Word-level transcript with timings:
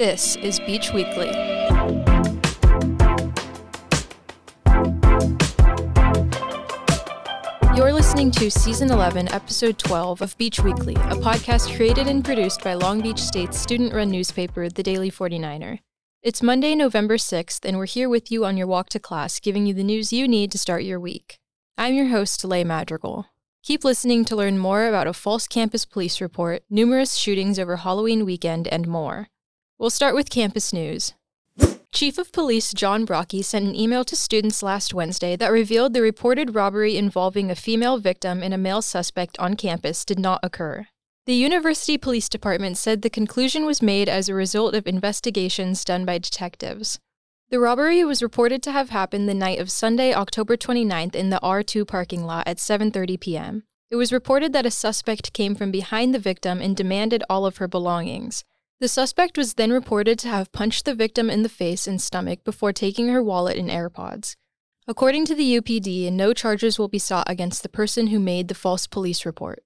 This 0.00 0.36
is 0.36 0.58
Beach 0.60 0.94
Weekly. 0.94 1.30
You're 7.76 7.92
listening 7.92 8.30
to 8.30 8.50
Season 8.50 8.90
11, 8.90 9.30
Episode 9.30 9.78
12 9.78 10.22
of 10.22 10.38
Beach 10.38 10.60
Weekly, 10.60 10.94
a 10.94 11.16
podcast 11.16 11.76
created 11.76 12.06
and 12.06 12.24
produced 12.24 12.64
by 12.64 12.72
Long 12.72 13.02
Beach 13.02 13.18
State's 13.18 13.58
student 13.58 13.92
run 13.92 14.10
newspaper, 14.10 14.70
The 14.70 14.82
Daily 14.82 15.10
49er. 15.10 15.80
It's 16.22 16.42
Monday, 16.42 16.74
November 16.74 17.18
6th, 17.18 17.62
and 17.66 17.76
we're 17.76 17.84
here 17.84 18.08
with 18.08 18.32
you 18.32 18.46
on 18.46 18.56
your 18.56 18.66
walk 18.66 18.88
to 18.88 18.98
class, 18.98 19.38
giving 19.38 19.66
you 19.66 19.74
the 19.74 19.84
news 19.84 20.14
you 20.14 20.26
need 20.26 20.50
to 20.52 20.58
start 20.58 20.82
your 20.82 20.98
week. 20.98 21.36
I'm 21.76 21.92
your 21.92 22.08
host, 22.08 22.42
Lei 22.42 22.64
Madrigal. 22.64 23.26
Keep 23.62 23.84
listening 23.84 24.24
to 24.24 24.36
learn 24.36 24.56
more 24.56 24.86
about 24.86 25.06
a 25.06 25.12
false 25.12 25.46
campus 25.46 25.84
police 25.84 26.22
report, 26.22 26.62
numerous 26.70 27.16
shootings 27.16 27.58
over 27.58 27.76
Halloween 27.76 28.24
weekend, 28.24 28.66
and 28.68 28.88
more. 28.88 29.28
We'll 29.80 29.88
start 29.88 30.14
with 30.14 30.28
campus 30.28 30.74
news. 30.74 31.14
Chief 31.90 32.18
of 32.18 32.32
Police 32.32 32.74
John 32.74 33.06
Brockie 33.06 33.42
sent 33.42 33.64
an 33.64 33.74
email 33.74 34.04
to 34.04 34.14
students 34.14 34.62
last 34.62 34.92
Wednesday 34.92 35.36
that 35.36 35.50
revealed 35.50 35.94
the 35.94 36.02
reported 36.02 36.54
robbery 36.54 36.98
involving 36.98 37.50
a 37.50 37.54
female 37.54 37.96
victim 37.96 38.42
and 38.42 38.52
a 38.52 38.58
male 38.58 38.82
suspect 38.82 39.38
on 39.38 39.56
campus 39.56 40.04
did 40.04 40.18
not 40.18 40.40
occur. 40.42 40.86
The 41.24 41.32
University 41.32 41.96
Police 41.96 42.28
Department 42.28 42.76
said 42.76 43.00
the 43.00 43.08
conclusion 43.08 43.64
was 43.64 43.80
made 43.80 44.06
as 44.06 44.28
a 44.28 44.34
result 44.34 44.74
of 44.74 44.86
investigations 44.86 45.82
done 45.82 46.04
by 46.04 46.18
detectives. 46.18 46.98
The 47.48 47.58
robbery 47.58 48.04
was 48.04 48.22
reported 48.22 48.62
to 48.64 48.72
have 48.72 48.90
happened 48.90 49.30
the 49.30 49.34
night 49.34 49.60
of 49.60 49.70
Sunday, 49.70 50.12
October 50.12 50.58
29th 50.58 51.14
in 51.14 51.30
the 51.30 51.40
R2 51.42 51.88
parking 51.88 52.26
lot 52.26 52.46
at 52.46 52.58
7:30 52.58 53.18
p.m. 53.18 53.62
It 53.90 53.96
was 53.96 54.12
reported 54.12 54.52
that 54.52 54.66
a 54.66 54.70
suspect 54.70 55.32
came 55.32 55.54
from 55.54 55.70
behind 55.70 56.14
the 56.14 56.18
victim 56.18 56.60
and 56.60 56.76
demanded 56.76 57.24
all 57.30 57.46
of 57.46 57.56
her 57.56 57.66
belongings. 57.66 58.44
The 58.80 58.88
suspect 58.88 59.36
was 59.36 59.54
then 59.54 59.72
reported 59.72 60.18
to 60.20 60.28
have 60.28 60.52
punched 60.52 60.86
the 60.86 60.94
victim 60.94 61.28
in 61.28 61.42
the 61.42 61.50
face 61.50 61.86
and 61.86 62.00
stomach 62.00 62.44
before 62.44 62.72
taking 62.72 63.08
her 63.08 63.22
wallet 63.22 63.58
and 63.58 63.68
AirPods. 63.68 64.36
According 64.88 65.26
to 65.26 65.34
the 65.34 65.60
UPD, 65.60 66.10
no 66.10 66.32
charges 66.32 66.78
will 66.78 66.88
be 66.88 66.98
sought 66.98 67.28
against 67.28 67.62
the 67.62 67.68
person 67.68 68.06
who 68.06 68.18
made 68.18 68.48
the 68.48 68.54
false 68.54 68.86
police 68.86 69.26
report. 69.26 69.62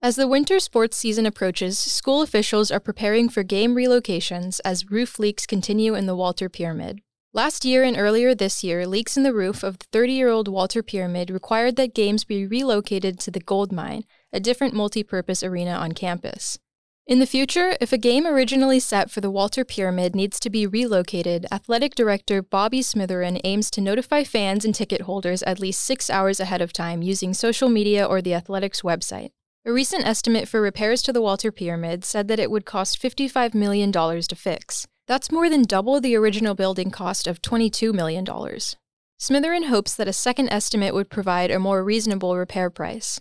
As 0.00 0.14
the 0.14 0.28
winter 0.28 0.60
sports 0.60 0.96
season 0.96 1.26
approaches, 1.26 1.76
school 1.76 2.22
officials 2.22 2.70
are 2.70 2.78
preparing 2.78 3.28
for 3.28 3.42
game 3.42 3.74
relocations 3.74 4.60
as 4.64 4.92
roof 4.92 5.18
leaks 5.18 5.44
continue 5.44 5.96
in 5.96 6.06
the 6.06 6.14
Walter 6.14 6.48
Pyramid. 6.48 7.00
Last 7.32 7.64
year 7.64 7.82
and 7.82 7.98
earlier 7.98 8.32
this 8.32 8.62
year, 8.62 8.86
leaks 8.86 9.16
in 9.16 9.24
the 9.24 9.34
roof 9.34 9.64
of 9.64 9.80
the 9.80 9.86
30 9.90 10.12
year 10.12 10.28
old 10.28 10.46
Walter 10.46 10.84
Pyramid 10.84 11.30
required 11.30 11.74
that 11.76 11.96
games 11.96 12.22
be 12.22 12.46
relocated 12.46 13.18
to 13.20 13.32
the 13.32 13.40
Gold 13.40 13.72
Mine, 13.72 14.04
a 14.32 14.38
different 14.38 14.72
multi 14.72 15.02
purpose 15.02 15.42
arena 15.42 15.72
on 15.72 15.90
campus. 15.90 16.60
In 17.08 17.20
the 17.20 17.26
future, 17.26 17.76
if 17.80 17.92
a 17.92 17.98
game 17.98 18.26
originally 18.26 18.80
set 18.80 19.12
for 19.12 19.20
the 19.20 19.30
Walter 19.30 19.64
Pyramid 19.64 20.16
needs 20.16 20.40
to 20.40 20.50
be 20.50 20.66
relocated, 20.66 21.46
Athletic 21.52 21.94
Director 21.94 22.42
Bobby 22.42 22.80
Smitherin 22.80 23.40
aims 23.44 23.70
to 23.70 23.80
notify 23.80 24.24
fans 24.24 24.64
and 24.64 24.74
ticket 24.74 25.02
holders 25.02 25.44
at 25.44 25.60
least 25.60 25.82
six 25.82 26.10
hours 26.10 26.40
ahead 26.40 26.60
of 26.60 26.72
time 26.72 27.02
using 27.02 27.32
social 27.32 27.68
media 27.68 28.04
or 28.04 28.20
the 28.20 28.34
Athletics 28.34 28.82
website. 28.82 29.30
A 29.64 29.72
recent 29.72 30.04
estimate 30.04 30.48
for 30.48 30.60
repairs 30.60 31.00
to 31.02 31.12
the 31.12 31.22
Walter 31.22 31.52
Pyramid 31.52 32.04
said 32.04 32.26
that 32.26 32.40
it 32.40 32.50
would 32.50 32.64
cost 32.64 33.00
$55 33.00 33.54
million 33.54 33.92
to 33.92 34.34
fix. 34.34 34.88
That's 35.06 35.30
more 35.30 35.48
than 35.48 35.62
double 35.62 36.00
the 36.00 36.16
original 36.16 36.56
building 36.56 36.90
cost 36.90 37.28
of 37.28 37.40
$22 37.40 37.94
million. 37.94 38.24
Smitherin 38.24 39.68
hopes 39.68 39.94
that 39.94 40.08
a 40.08 40.12
second 40.12 40.48
estimate 40.48 40.92
would 40.92 41.08
provide 41.08 41.52
a 41.52 41.60
more 41.60 41.84
reasonable 41.84 42.36
repair 42.36 42.68
price. 42.68 43.20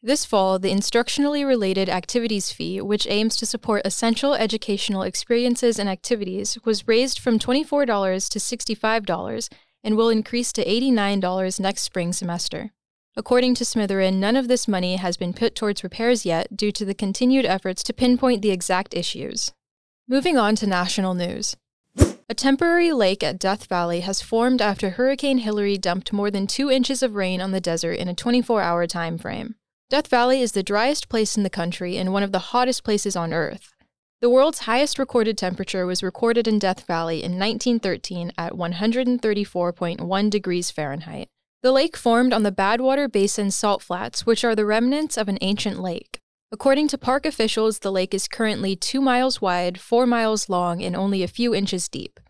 This 0.00 0.24
fall, 0.24 0.60
the 0.60 0.70
instructionally 0.70 1.44
related 1.44 1.88
activities 1.88 2.52
fee, 2.52 2.80
which 2.80 3.08
aims 3.10 3.36
to 3.36 3.46
support 3.46 3.82
essential 3.84 4.32
educational 4.32 5.02
experiences 5.02 5.76
and 5.76 5.88
activities, 5.88 6.56
was 6.64 6.86
raised 6.86 7.18
from 7.18 7.36
$24 7.36 8.28
to 8.28 8.38
$65 8.38 9.48
and 9.82 9.96
will 9.96 10.08
increase 10.08 10.52
to 10.52 10.64
$89 10.64 11.58
next 11.58 11.82
spring 11.82 12.12
semester. 12.12 12.70
According 13.16 13.56
to 13.56 13.64
Smitherin, 13.64 14.14
none 14.14 14.36
of 14.36 14.46
this 14.46 14.68
money 14.68 14.94
has 14.96 15.16
been 15.16 15.32
put 15.32 15.56
towards 15.56 15.82
repairs 15.82 16.24
yet 16.24 16.56
due 16.56 16.70
to 16.70 16.84
the 16.84 16.94
continued 16.94 17.44
efforts 17.44 17.82
to 17.82 17.92
pinpoint 17.92 18.40
the 18.40 18.52
exact 18.52 18.94
issues. 18.94 19.52
Moving 20.06 20.38
on 20.38 20.54
to 20.56 20.66
national 20.68 21.14
news. 21.14 21.56
A 22.28 22.34
temporary 22.34 22.92
lake 22.92 23.24
at 23.24 23.40
Death 23.40 23.66
Valley 23.66 24.00
has 24.00 24.22
formed 24.22 24.62
after 24.62 24.90
Hurricane 24.90 25.38
Hilary 25.38 25.76
dumped 25.76 26.12
more 26.12 26.30
than 26.30 26.46
2 26.46 26.70
inches 26.70 27.02
of 27.02 27.16
rain 27.16 27.40
on 27.40 27.50
the 27.50 27.60
desert 27.60 27.94
in 27.94 28.06
a 28.06 28.14
24-hour 28.14 28.86
time 28.86 29.18
frame. 29.18 29.56
Death 29.90 30.08
Valley 30.08 30.42
is 30.42 30.52
the 30.52 30.62
driest 30.62 31.08
place 31.08 31.34
in 31.34 31.44
the 31.44 31.48
country 31.48 31.96
and 31.96 32.12
one 32.12 32.22
of 32.22 32.30
the 32.30 32.50
hottest 32.50 32.84
places 32.84 33.16
on 33.16 33.32
Earth. 33.32 33.72
The 34.20 34.28
world's 34.28 34.60
highest 34.60 34.98
recorded 34.98 35.38
temperature 35.38 35.86
was 35.86 36.02
recorded 36.02 36.46
in 36.46 36.58
Death 36.58 36.86
Valley 36.86 37.22
in 37.22 37.38
1913 37.38 38.32
at 38.36 38.52
134.1 38.52 40.30
degrees 40.30 40.70
Fahrenheit. 40.70 41.28
The 41.62 41.72
lake 41.72 41.96
formed 41.96 42.34
on 42.34 42.42
the 42.42 42.52
Badwater 42.52 43.10
Basin 43.10 43.50
salt 43.50 43.80
flats, 43.80 44.26
which 44.26 44.44
are 44.44 44.54
the 44.54 44.66
remnants 44.66 45.16
of 45.16 45.26
an 45.26 45.38
ancient 45.40 45.80
lake. 45.80 46.20
According 46.52 46.88
to 46.88 46.98
park 46.98 47.24
officials, 47.24 47.78
the 47.78 47.92
lake 47.92 48.12
is 48.12 48.28
currently 48.28 48.76
2 48.76 49.00
miles 49.00 49.40
wide, 49.40 49.80
4 49.80 50.06
miles 50.06 50.50
long, 50.50 50.82
and 50.82 50.94
only 50.94 51.22
a 51.22 51.28
few 51.28 51.54
inches 51.54 51.88
deep. 51.88 52.20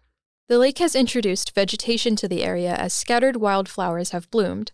The 0.48 0.58
lake 0.58 0.78
has 0.78 0.94
introduced 0.94 1.56
vegetation 1.56 2.14
to 2.16 2.28
the 2.28 2.44
area 2.44 2.76
as 2.76 2.94
scattered 2.94 3.36
wildflowers 3.36 4.10
have 4.10 4.30
bloomed. 4.30 4.70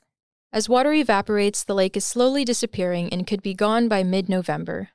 As 0.54 0.68
water 0.68 0.92
evaporates, 0.92 1.64
the 1.64 1.74
lake 1.74 1.96
is 1.96 2.04
slowly 2.04 2.44
disappearing 2.44 3.08
and 3.12 3.26
could 3.26 3.42
be 3.42 3.54
gone 3.54 3.88
by 3.88 4.04
mid 4.04 4.28
November. 4.28 4.90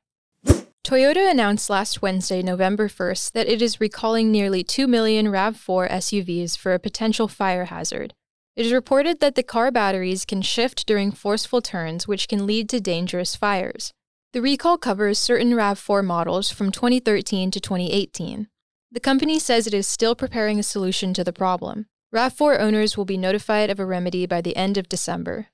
Toyota 0.86 1.30
announced 1.30 1.70
last 1.70 2.02
Wednesday, 2.02 2.42
November 2.42 2.88
1st, 2.88 3.34
that 3.34 3.50
it 3.50 3.62
is 3.62 3.82
recalling 3.82 4.32
nearly 4.32 4.64
2 4.64 4.88
million 4.88 5.26
RAV4 5.26 5.92
SUVs 5.92 6.58
for 6.58 6.74
a 6.74 6.80
potential 6.80 7.28
fire 7.28 7.66
hazard. 7.66 8.14
It 8.56 8.68
is 8.68 8.72
reported 8.72 9.20
that 9.20 9.36
the 9.36 9.44
car 9.44 9.70
batteries 9.70 10.24
can 10.24 10.42
shift 10.42 10.88
during 10.88 11.12
forceful 11.12 11.62
turns, 11.62 12.08
which 12.08 12.30
can 12.30 12.48
lead 12.48 12.70
to 12.70 12.80
dangerous 12.80 13.36
fires. 13.36 13.92
The 14.32 14.42
recall 14.42 14.78
covers 14.78 15.20
certain 15.20 15.52
RAV4 15.52 16.06
models 16.06 16.50
from 16.50 16.72
2013 16.72 17.52
to 17.52 17.60
2018. 17.60 18.48
The 18.94 19.00
company 19.02 19.40
says 19.40 19.68
it 19.68 19.74
is 19.74 19.88
still 19.88 20.16
preparing 20.16 20.58
a 20.58 20.64
solution 20.64 21.14
to 21.16 21.26
the 21.26 21.34
problem. 21.34 21.88
RAV4 22.14 22.60
owners 22.60 22.98
will 22.98 23.06
be 23.06 23.18
notified 23.18 23.70
of 23.70 23.80
a 23.80 23.86
remedy 23.86 24.26
by 24.26 24.42
the 24.42 24.56
end 24.56 24.80
of 24.80 24.90
December. 24.90 25.48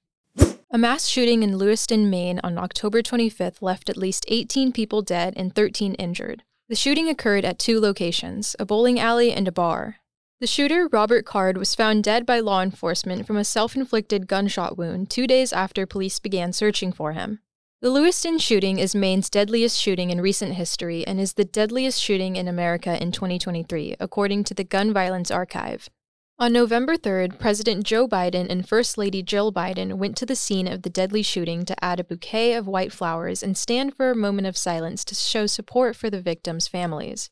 A 0.71 0.77
mass 0.77 1.05
shooting 1.05 1.43
in 1.43 1.57
Lewiston, 1.57 2.09
Maine 2.09 2.39
on 2.45 2.57
October 2.57 3.01
25th 3.01 3.61
left 3.61 3.89
at 3.89 3.97
least 3.97 4.25
18 4.29 4.71
people 4.71 5.01
dead 5.01 5.33
and 5.35 5.53
13 5.53 5.95
injured. 5.95 6.43
The 6.69 6.75
shooting 6.75 7.09
occurred 7.09 7.43
at 7.43 7.59
two 7.59 7.81
locations, 7.81 8.55
a 8.57 8.65
bowling 8.65 8.99
alley 8.99 9.33
and 9.33 9.49
a 9.49 9.51
bar. 9.51 9.97
The 10.39 10.47
shooter, 10.47 10.87
Robert 10.87 11.25
Card, 11.25 11.57
was 11.57 11.75
found 11.75 12.05
dead 12.05 12.25
by 12.25 12.39
law 12.39 12.61
enforcement 12.61 13.27
from 13.27 13.35
a 13.35 13.43
self 13.43 13.75
inflicted 13.75 14.25
gunshot 14.25 14.77
wound 14.77 15.09
two 15.09 15.27
days 15.27 15.51
after 15.51 15.85
police 15.85 16.19
began 16.19 16.53
searching 16.53 16.93
for 16.93 17.11
him. 17.11 17.39
The 17.81 17.89
Lewiston 17.89 18.39
shooting 18.39 18.79
is 18.79 18.95
Maine's 18.95 19.29
deadliest 19.29 19.77
shooting 19.77 20.09
in 20.09 20.21
recent 20.21 20.53
history 20.53 21.05
and 21.05 21.19
is 21.19 21.33
the 21.33 21.45
deadliest 21.45 22.01
shooting 22.01 22.37
in 22.37 22.47
America 22.47 23.01
in 23.01 23.11
2023, 23.11 23.97
according 23.99 24.45
to 24.45 24.53
the 24.53 24.63
Gun 24.63 24.93
Violence 24.93 25.29
Archive. 25.29 25.89
On 26.37 26.51
November 26.51 26.97
3rd, 26.97 27.39
President 27.39 27.85
Joe 27.85 28.09
Biden 28.09 28.47
and 28.49 28.67
First 28.67 28.97
Lady 28.97 29.23
Jill 29.23 29.53
Biden 29.53 29.93
went 29.93 30.17
to 30.17 30.25
the 30.25 30.35
scene 30.35 30.67
of 30.67 30.81
the 30.81 30.89
deadly 30.89 31.21
shooting 31.21 31.63
to 31.63 31.81
add 31.81 31.97
a 31.97 32.03
bouquet 32.03 32.55
of 32.55 32.67
white 32.67 32.91
flowers 32.91 33.41
and 33.41 33.57
stand 33.57 33.95
for 33.95 34.11
a 34.11 34.15
moment 34.17 34.45
of 34.45 34.57
silence 34.57 35.05
to 35.05 35.15
show 35.15 35.45
support 35.45 35.95
for 35.95 36.09
the 36.09 36.19
victims' 36.19 36.67
families. 36.67 37.29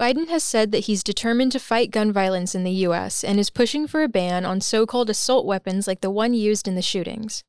Biden 0.00 0.28
has 0.28 0.42
said 0.42 0.72
that 0.72 0.86
he's 0.86 1.04
determined 1.04 1.52
to 1.52 1.58
fight 1.58 1.90
gun 1.90 2.10
violence 2.10 2.54
in 2.54 2.64
the 2.64 2.70
U.S. 2.88 3.22
and 3.22 3.38
is 3.38 3.50
pushing 3.50 3.86
for 3.86 4.02
a 4.02 4.08
ban 4.08 4.46
on 4.46 4.62
so 4.62 4.86
called 4.86 5.10
assault 5.10 5.44
weapons 5.44 5.86
like 5.86 6.00
the 6.00 6.10
one 6.10 6.32
used 6.32 6.66
in 6.66 6.74
the 6.74 6.80
shootings. 6.80 7.44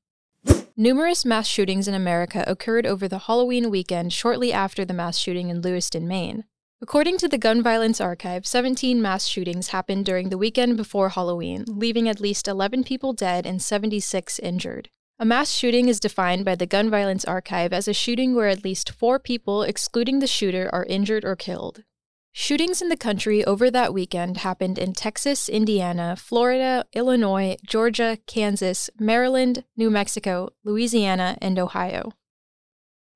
Numerous 0.75 1.23
mass 1.23 1.47
shootings 1.47 1.87
in 1.87 1.93
America 1.93 2.43
occurred 2.45 2.85
over 2.85 3.07
the 3.07 3.19
Halloween 3.19 3.69
weekend 3.69 4.11
shortly 4.11 4.51
after 4.51 4.83
the 4.83 4.93
mass 4.93 5.17
shooting 5.17 5.47
in 5.47 5.61
Lewiston, 5.61 6.09
Maine. 6.09 6.43
According 6.81 7.17
to 7.17 7.27
the 7.27 7.37
Gun 7.37 7.61
Violence 7.61 7.99
Archive, 7.99 8.47
17 8.47 9.01
mass 9.01 9.25
shootings 9.25 9.67
happened 9.67 10.05
during 10.05 10.29
the 10.29 10.37
weekend 10.37 10.77
before 10.77 11.09
Halloween, 11.09 11.65
leaving 11.67 12.07
at 12.07 12.21
least 12.21 12.47
11 12.47 12.85
people 12.85 13.11
dead 13.11 13.45
and 13.45 13.61
76 13.61 14.39
injured. 14.39 14.89
A 15.19 15.25
mass 15.25 15.51
shooting 15.51 15.89
is 15.89 15.99
defined 15.99 16.45
by 16.45 16.55
the 16.55 16.65
Gun 16.65 16.89
Violence 16.89 17.25
Archive 17.25 17.73
as 17.73 17.89
a 17.89 17.93
shooting 17.93 18.33
where 18.33 18.47
at 18.47 18.63
least 18.63 18.91
four 18.91 19.19
people, 19.19 19.63
excluding 19.63 20.19
the 20.19 20.27
shooter, 20.27 20.69
are 20.71 20.85
injured 20.85 21.25
or 21.25 21.35
killed. 21.35 21.83
Shootings 22.31 22.81
in 22.81 22.87
the 22.87 22.95
country 22.95 23.43
over 23.43 23.69
that 23.69 23.93
weekend 23.93 24.37
happened 24.37 24.79
in 24.79 24.93
Texas, 24.93 25.49
Indiana, 25.49 26.15
Florida, 26.15 26.85
Illinois, 26.93 27.57
Georgia, 27.67 28.19
Kansas, 28.25 28.89
Maryland, 28.97 29.65
New 29.75 29.89
Mexico, 29.89 30.47
Louisiana, 30.63 31.37
and 31.41 31.59
Ohio. 31.59 32.13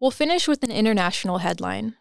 We'll 0.01 0.11
finish 0.11 0.49
with 0.49 0.63
an 0.63 0.71
international 0.71 1.37
headline. 1.37 1.95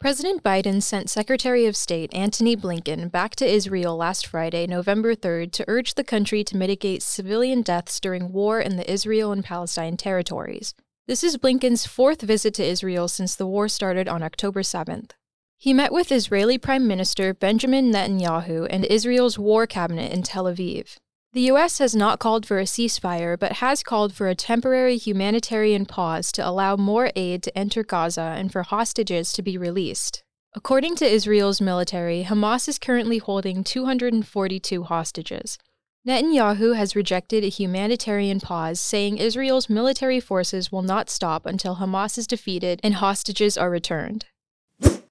President 0.00 0.42
Biden 0.42 0.82
sent 0.82 1.10
Secretary 1.10 1.66
of 1.66 1.76
State 1.76 2.08
Antony 2.14 2.56
Blinken 2.56 3.10
back 3.10 3.36
to 3.36 3.46
Israel 3.46 3.98
last 3.98 4.26
Friday, 4.26 4.66
November 4.66 5.14
3rd, 5.14 5.52
to 5.52 5.64
urge 5.68 5.92
the 5.92 6.02
country 6.02 6.42
to 6.42 6.56
mitigate 6.56 7.02
civilian 7.02 7.60
deaths 7.60 8.00
during 8.00 8.32
war 8.32 8.60
in 8.60 8.78
the 8.78 8.90
Israel 8.90 9.30
and 9.30 9.44
Palestine 9.44 9.98
territories. 9.98 10.72
This 11.06 11.22
is 11.22 11.36
Blinken's 11.36 11.84
fourth 11.84 12.22
visit 12.22 12.54
to 12.54 12.64
Israel 12.64 13.08
since 13.08 13.34
the 13.34 13.46
war 13.46 13.68
started 13.68 14.08
on 14.08 14.22
October 14.22 14.62
7th. 14.62 15.10
He 15.58 15.74
met 15.74 15.92
with 15.92 16.10
Israeli 16.10 16.56
Prime 16.56 16.86
Minister 16.86 17.34
Benjamin 17.34 17.92
Netanyahu 17.92 18.66
and 18.70 18.86
Israel's 18.86 19.38
war 19.38 19.66
cabinet 19.66 20.10
in 20.12 20.22
Tel 20.22 20.44
Aviv. 20.44 20.96
The 21.32 21.42
U.S. 21.42 21.78
has 21.78 21.94
not 21.94 22.18
called 22.18 22.44
for 22.44 22.58
a 22.58 22.64
ceasefire, 22.64 23.38
but 23.38 23.58
has 23.58 23.84
called 23.84 24.12
for 24.12 24.28
a 24.28 24.34
temporary 24.34 24.96
humanitarian 24.96 25.86
pause 25.86 26.32
to 26.32 26.44
allow 26.46 26.74
more 26.74 27.12
aid 27.14 27.44
to 27.44 27.56
enter 27.56 27.84
Gaza 27.84 28.34
and 28.36 28.50
for 28.50 28.64
hostages 28.64 29.32
to 29.34 29.42
be 29.42 29.56
released. 29.56 30.24
According 30.54 30.96
to 30.96 31.06
Israel's 31.06 31.60
military, 31.60 32.24
Hamas 32.24 32.66
is 32.66 32.80
currently 32.80 33.18
holding 33.18 33.62
242 33.62 34.82
hostages. 34.82 35.56
Netanyahu 36.04 36.74
has 36.74 36.96
rejected 36.96 37.44
a 37.44 37.48
humanitarian 37.48 38.40
pause, 38.40 38.80
saying 38.80 39.18
Israel's 39.18 39.70
military 39.70 40.18
forces 40.18 40.72
will 40.72 40.82
not 40.82 41.08
stop 41.08 41.46
until 41.46 41.76
Hamas 41.76 42.18
is 42.18 42.26
defeated 42.26 42.80
and 42.82 42.94
hostages 42.94 43.56
are 43.56 43.70
returned. 43.70 44.26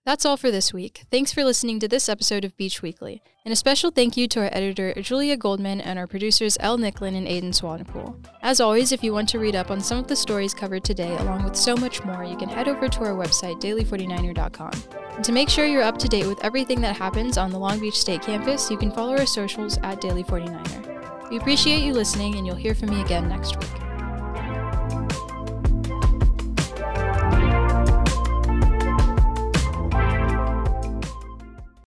That's 0.10 0.26
all 0.26 0.38
for 0.38 0.50
this 0.50 0.74
week. 0.74 1.04
Thanks 1.12 1.32
for 1.32 1.44
listening 1.44 1.80
to 1.82 1.88
this 1.88 2.10
episode 2.10 2.44
of 2.44 2.58
Beach 2.58 2.82
Weekly. 2.82 3.22
And 3.46 3.52
a 3.52 3.56
special 3.56 3.92
thank 3.92 4.18
you 4.18 4.28
to 4.30 4.40
our 4.40 4.50
editor, 4.52 4.92
Julia 5.00 5.38
Goldman, 5.38 5.80
and 5.82 6.00
our 6.00 6.08
producers, 6.08 6.58
Elle 6.62 6.80
Nicklin 6.80 7.16
and 7.16 7.28
Aidan 7.28 7.52
Swanepoel. 7.52 8.16
As 8.42 8.60
always, 8.60 8.92
if 8.92 9.04
you 9.04 9.14
want 9.14 9.30
to 9.30 9.38
read 9.38 9.56
up 9.56 9.70
on 9.70 9.80
some 9.80 10.00
of 10.00 10.08
the 10.08 10.16
stories 10.16 10.56
covered 10.56 10.84
today, 10.84 11.16
along 11.18 11.44
with 11.44 11.56
so 11.56 11.78
much 11.78 12.04
more, 12.04 12.24
you 12.24 12.36
can 12.36 12.50
head 12.50 12.68
over 12.68 12.90
to 12.90 13.00
our 13.02 13.14
website, 13.14 13.62
daily49er.com. 13.62 14.72
And 15.16 15.24
to 15.24 15.32
make 15.32 15.48
sure 15.48 15.68
you're 15.68 15.84
up 15.84 16.00
to 16.00 16.08
date 16.08 16.26
with 16.26 16.44
everything 16.44 16.82
that 16.82 16.98
happens 16.98 17.38
on 17.38 17.52
the 17.52 17.60
Long 17.60 17.80
Beach 17.80 18.00
State 18.00 18.24
campus, 18.24 18.72
you 18.72 18.78
can 18.78 18.92
follow 18.92 19.16
our 19.16 19.28
socials 19.28 19.78
at 19.84 20.02
Daily49er. 20.02 21.30
We 21.30 21.38
appreciate 21.38 21.84
you 21.84 21.94
listening, 21.94 22.34
and 22.34 22.48
you'll 22.48 22.56
hear 22.56 22.74
from 22.74 22.90
me 22.90 23.02
again 23.02 23.30
next 23.30 23.58
week. 23.58 23.89